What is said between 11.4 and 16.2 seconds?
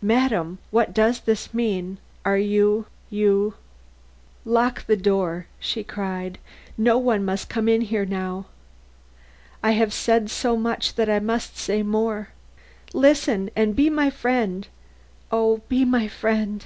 say more. Listen and be my friend; oh, be my